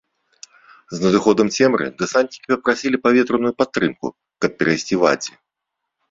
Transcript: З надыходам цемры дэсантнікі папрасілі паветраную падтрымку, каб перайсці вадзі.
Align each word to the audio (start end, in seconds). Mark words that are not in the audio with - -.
З 0.95 1.01
надыходам 1.03 1.47
цемры 1.57 1.85
дэсантнікі 2.01 2.47
папрасілі 2.53 2.97
паветраную 3.05 3.51
падтрымку, 3.59 4.07
каб 4.47 4.51
перайсці 4.63 4.95
вадзі. 5.05 5.31